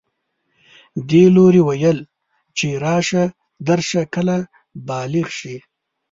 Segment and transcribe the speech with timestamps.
[1.09, 1.97] دې لوري ویل
[2.57, 3.23] چې راشه
[3.67, 4.37] درشه کله
[4.87, 5.55] بالغ شي